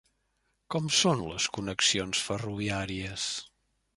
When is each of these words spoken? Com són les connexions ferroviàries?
Com 0.75 0.87
són 0.99 1.21
les 1.33 1.47
connexions 1.59 2.23
ferroviàries? 2.31 3.29